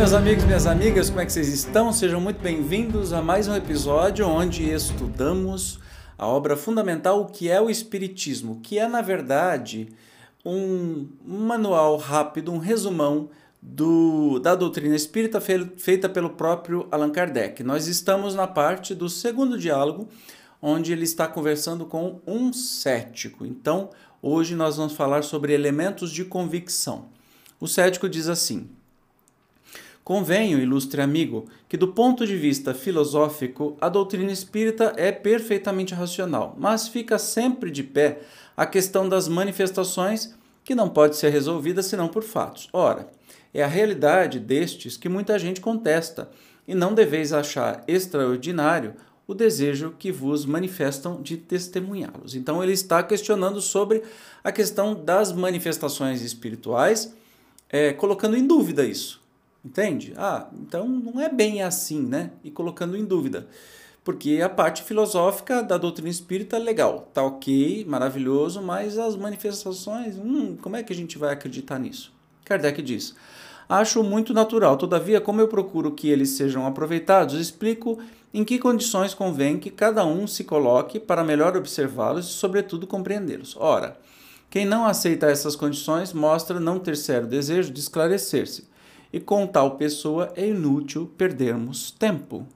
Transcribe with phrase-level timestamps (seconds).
[0.00, 1.92] Meus amigos minhas amigas, como é que vocês estão?
[1.92, 5.78] Sejam muito bem-vindos a mais um episódio onde estudamos
[6.16, 9.90] a obra fundamental, o que é o Espiritismo, que é, na verdade,
[10.42, 13.28] um manual rápido, um resumão
[13.60, 17.62] do, da doutrina espírita feita pelo próprio Allan Kardec.
[17.62, 20.08] Nós estamos na parte do segundo diálogo,
[20.62, 23.44] onde ele está conversando com um cético.
[23.44, 23.90] Então,
[24.22, 27.08] hoje nós vamos falar sobre elementos de convicção.
[27.60, 28.79] O cético diz assim.
[30.10, 36.56] Convenho, ilustre amigo, que do ponto de vista filosófico, a doutrina espírita é perfeitamente racional,
[36.58, 38.18] mas fica sempre de pé
[38.56, 42.68] a questão das manifestações que não pode ser resolvida senão por fatos.
[42.72, 43.08] Ora,
[43.54, 46.28] é a realidade destes que muita gente contesta,
[46.66, 48.96] e não deveis achar extraordinário
[49.28, 52.34] o desejo que vos manifestam de testemunhá-los.
[52.34, 54.02] Então ele está questionando sobre
[54.42, 57.14] a questão das manifestações espirituais,
[57.68, 59.19] é, colocando em dúvida isso.
[59.64, 60.14] Entende?
[60.16, 62.30] Ah, então não é bem assim, né?
[62.42, 63.46] E colocando em dúvida.
[64.02, 70.56] Porque a parte filosófica da doutrina espírita legal, tá ok, maravilhoso, mas as manifestações, hum,
[70.56, 72.10] como é que a gente vai acreditar nisso?
[72.42, 73.14] Kardec diz:
[73.68, 77.98] Acho muito natural, todavia, como eu procuro que eles sejam aproveitados, explico
[78.32, 83.54] em que condições convém que cada um se coloque para melhor observá-los e, sobretudo, compreendê-los.
[83.58, 83.98] Ora,
[84.48, 88.69] quem não aceita essas condições mostra não ter sério desejo de esclarecer-se
[89.12, 92.46] e com tal pessoa é inútil perdermos tempo.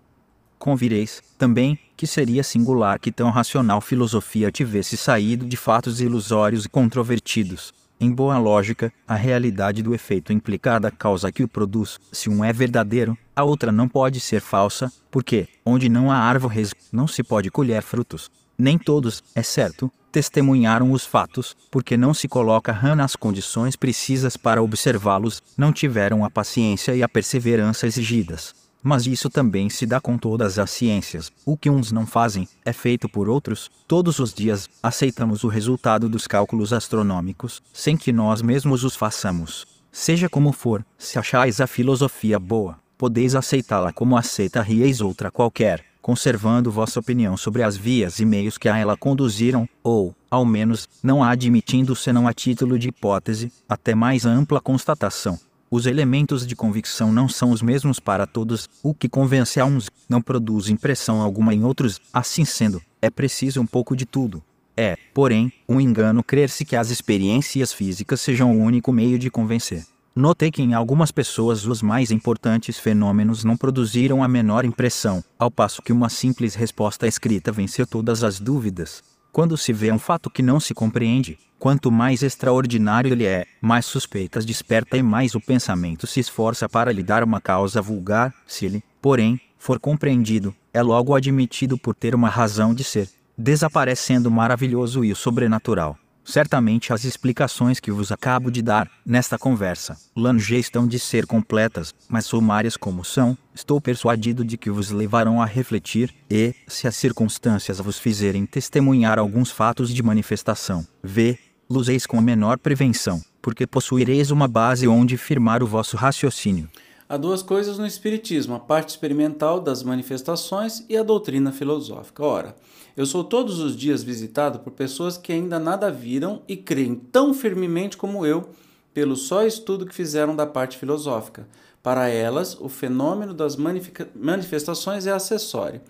[0.59, 6.69] Convireis, também, que seria singular que tão racional filosofia tivesse saído de fatos ilusórios e
[6.69, 7.73] controvertidos.
[8.01, 11.99] Em boa lógica, a realidade do efeito implica da causa que o produz.
[12.11, 16.75] Se um é verdadeiro, a outra não pode ser falsa, porque, onde não há árvores,
[16.93, 18.31] não se pode colher frutos.
[18.59, 24.37] Nem todos, é certo, testemunharam os fatos, porque não se coloca rã nas condições precisas
[24.37, 28.55] para observá-los, não tiveram a paciência e a perseverança exigidas.
[28.81, 31.33] Mas isso também se dá com todas as ciências.
[31.45, 33.69] O que uns não fazem, é feito por outros.
[33.89, 39.67] Todos os dias, aceitamos o resultado dos cálculos astronômicos, sem que nós mesmos os façamos.
[39.91, 45.94] Seja como for, se achais a filosofia boa, podeis aceitá-la como aceita rieis outra qualquer
[46.05, 50.87] conservando vossa opinião sobre as vias e meios que a ela conduziram, ou, ao menos,
[51.03, 55.41] não a admitindo senão a título de hipótese, até mais ampla constatação.
[55.71, 59.89] Os elementos de convicção não são os mesmos para todos, o que convence a uns
[60.07, 64.43] não produz impressão alguma em outros, assim sendo, é preciso um pouco de tudo.
[64.77, 69.87] É, porém, um engano crer-se que as experiências físicas sejam o único meio de convencer.
[70.17, 75.51] Notei que em algumas pessoas os mais importantes fenômenos não produziram a menor impressão, ao
[75.51, 79.03] passo que uma simples resposta escrita venceu todas as dúvidas.
[79.33, 83.87] Quando se vê um fato que não se compreende, quanto mais extraordinário ele é, mais
[83.87, 88.33] suspeitas desperta e mais o pensamento se esforça para lhe dar uma causa vulgar.
[88.47, 94.29] Se ele, porém, for compreendido, é logo admitido por ter uma razão de ser, desaparecendo
[94.29, 95.99] o maravilhoso e o sobrenatural.
[96.25, 101.95] Certamente as explicações que vos acabo de dar, nesta conversa, longe estão de ser completas,
[102.09, 106.97] mas sumárias como são, estou persuadido de que vos levarão a refletir, e, se as
[106.97, 114.31] circunstâncias vos fizerem testemunhar alguns fatos de manifestação, vê, luzeis com menor prevenção, porque possuireis
[114.31, 116.69] uma base onde firmar o vosso raciocínio.
[117.07, 122.25] Há duas coisas no Espiritismo: a parte experimental das manifestações e a doutrina filosófica.
[122.25, 122.57] Ora,
[122.97, 127.35] eu sou todos os dias visitado por pessoas que ainda nada viram e creem tão
[127.35, 128.49] firmemente como eu,
[128.95, 131.47] pelo só estudo que fizeram da parte filosófica.
[131.83, 135.83] Para elas, o fenômeno das manifestações é acessório.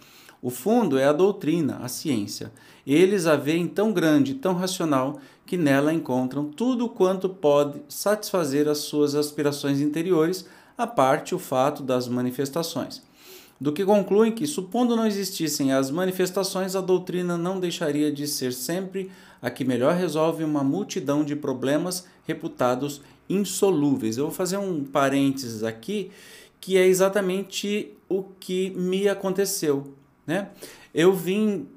[0.43, 2.53] O fundo é a doutrina, a ciência.
[2.85, 8.79] Eles a veem tão grande, tão racional, que nela encontram tudo quanto pode satisfazer as
[8.79, 13.03] suas aspirações interiores a parte o fato das manifestações.
[13.61, 18.53] Do que concluem que, supondo não existissem as manifestações, a doutrina não deixaria de ser
[18.53, 19.11] sempre
[19.41, 24.17] a que melhor resolve uma multidão de problemas reputados insolúveis.
[24.17, 26.11] Eu vou fazer um parênteses aqui,
[26.61, 29.95] que é exatamente o que me aconteceu.
[30.27, 30.49] Né?
[30.93, 31.69] Eu vim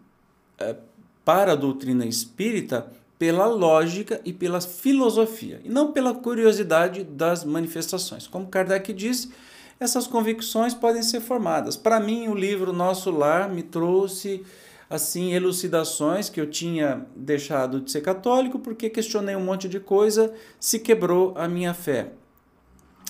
[0.58, 0.76] é,
[1.24, 8.28] para a doutrina espírita pela lógica e pela filosofia, e não pela curiosidade das manifestações.
[8.28, 9.32] Como Kardec disse,
[9.80, 11.76] essas convicções podem ser formadas.
[11.76, 14.44] Para mim, o livro Nosso Lar me trouxe
[14.90, 20.34] assim elucidações que eu tinha deixado de ser católico porque questionei um monte de coisa,
[20.60, 22.12] se quebrou a minha fé.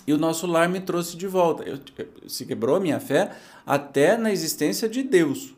[0.05, 1.63] E o nosso lar me trouxe de volta.
[1.63, 1.79] Eu,
[2.29, 5.53] se quebrou a minha fé até na existência de Deus,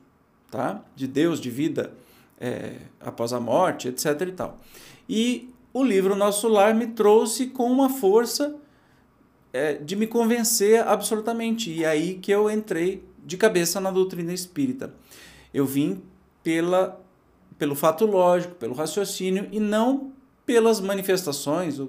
[0.49, 0.83] tá?
[0.95, 1.93] De Deus, de vida
[2.39, 4.21] é, após a morte, etc.
[4.21, 4.59] e tal.
[5.07, 8.55] E o livro Nosso Lar me trouxe com uma força
[9.51, 11.71] é, de me convencer absolutamente.
[11.71, 14.93] E aí que eu entrei de cabeça na doutrina espírita.
[15.53, 16.01] Eu vim
[16.43, 16.99] pela,
[17.57, 20.11] pelo fato lógico, pelo raciocínio e não
[20.45, 21.79] pelas manifestações.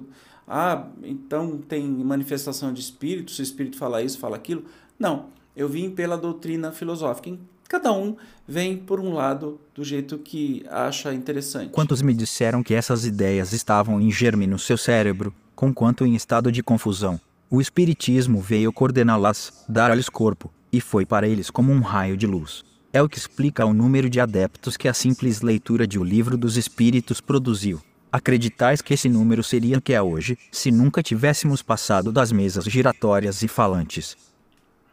[0.47, 4.65] Ah, então tem manifestação de espírito, se o espírito fala isso, fala aquilo.
[4.99, 7.37] Não, eu vim pela doutrina filosófica.
[7.71, 11.69] Cada um vem por um lado do jeito que acha interessante.
[11.69, 16.51] Quantos me disseram que essas ideias estavam em germe no seu cérebro, conquanto em estado
[16.51, 17.17] de confusão?
[17.49, 22.65] O Espiritismo veio coordená-las, dar-lhes corpo, e foi para eles como um raio de luz.
[22.91, 26.37] É o que explica o número de adeptos que a simples leitura de O Livro
[26.37, 27.79] dos Espíritos produziu.
[28.11, 32.65] Acreditais que esse número seria o que é hoje, se nunca tivéssemos passado das mesas
[32.65, 34.17] giratórias e falantes.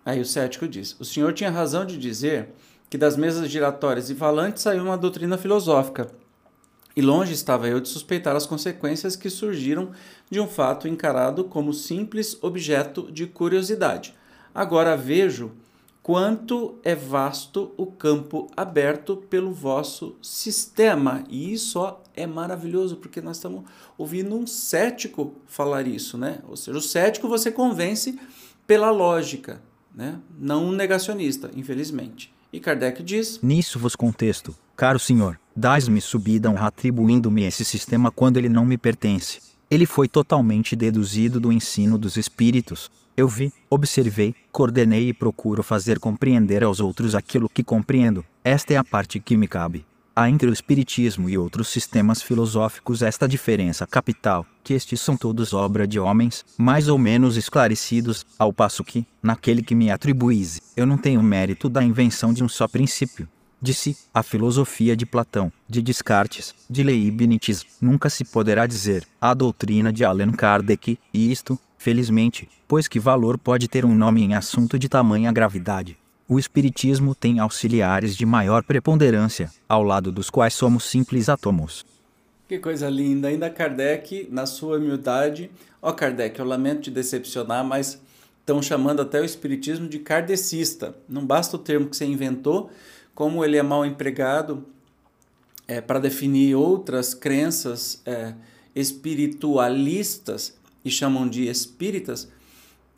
[0.08, 2.48] Aí o cético diz: O senhor tinha razão de dizer
[2.88, 6.10] que das mesas giratórias e falantes saiu uma doutrina filosófica.
[6.96, 9.90] E longe estava eu de suspeitar as consequências que surgiram
[10.30, 14.14] de um fato encarado como simples objeto de curiosidade.
[14.54, 15.52] Agora vejo
[16.02, 21.22] quanto é vasto o campo aberto pelo vosso sistema.
[21.28, 23.64] E isso é maravilhoso, porque nós estamos
[23.98, 26.38] ouvindo um cético falar isso, né?
[26.48, 28.18] Ou seja, o cético você convence
[28.66, 29.60] pela lógica,
[29.98, 30.20] né?
[30.38, 32.32] não negacionista, infelizmente.
[32.52, 38.48] E Kardec diz: Nisso vos contesto, caro senhor, dás-me subida atribuindo-me esse sistema quando ele
[38.48, 39.40] não me pertence.
[39.68, 42.90] Ele foi totalmente deduzido do ensino dos espíritos.
[43.16, 48.24] Eu vi, observei, coordenei e procuro fazer compreender aos outros aquilo que compreendo.
[48.44, 49.84] Esta é a parte que me cabe.
[50.20, 55.54] Há entre o Espiritismo e outros sistemas filosóficos esta diferença capital, que estes são todos
[55.54, 60.84] obra de homens, mais ou menos esclarecidos, ao passo que, naquele que me atribuíse, eu
[60.84, 63.28] não tenho mérito da invenção de um só princípio.
[63.64, 69.92] Si, a filosofia de Platão, de Descartes, de Leibniz, nunca se poderá dizer a doutrina
[69.92, 74.80] de Allan Kardec, e isto, felizmente, pois que valor pode ter um nome em assunto
[74.80, 75.96] de tamanha gravidade
[76.28, 81.86] o Espiritismo tem auxiliares de maior preponderância, ao lado dos quais somos simples átomos.
[82.46, 83.28] Que coisa linda!
[83.28, 85.50] Ainda Kardec, na sua humildade.
[85.80, 88.00] Ó, oh, Kardec, eu lamento te decepcionar, mas
[88.40, 90.94] estão chamando até o Espiritismo de kardecista.
[91.08, 92.70] Não basta o termo que você inventou,
[93.14, 94.66] como ele é mal empregado
[95.66, 98.34] é, para definir outras crenças é,
[98.74, 102.28] espiritualistas e chamam de espíritas,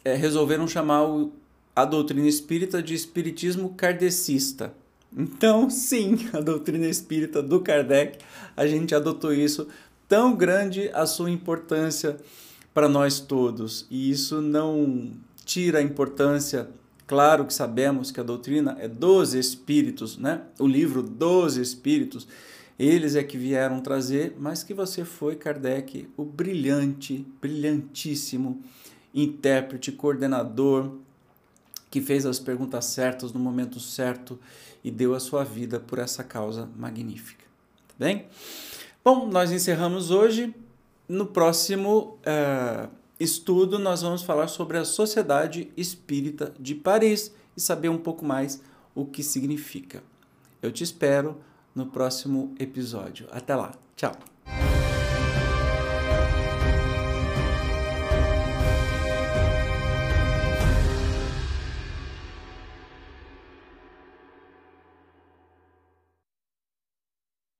[0.04, 1.32] é, resolveram chamar o
[1.74, 4.74] a doutrina espírita de espiritismo kardecista.
[5.16, 8.18] Então, sim, a doutrina espírita do Kardec,
[8.56, 9.66] a gente adotou isso,
[10.08, 12.16] tão grande a sua importância
[12.72, 13.86] para nós todos.
[13.90, 15.12] E isso não
[15.44, 16.68] tira a importância,
[17.06, 20.42] claro que sabemos que a doutrina é dos espíritos, né?
[20.58, 22.28] O livro dos espíritos,
[22.78, 28.62] eles é que vieram trazer, mas que você foi, Kardec, o brilhante, brilhantíssimo
[29.12, 30.92] intérprete, coordenador,
[31.90, 34.38] que fez as perguntas certas no momento certo
[34.82, 37.44] e deu a sua vida por essa causa magnífica.
[37.88, 38.26] Tá bem?
[39.04, 40.54] Bom, nós encerramos hoje.
[41.08, 47.88] No próximo uh, estudo, nós vamos falar sobre a Sociedade Espírita de Paris e saber
[47.88, 48.62] um pouco mais
[48.94, 50.02] o que significa.
[50.62, 51.36] Eu te espero
[51.74, 53.26] no próximo episódio.
[53.32, 53.72] Até lá.
[53.96, 54.12] Tchau.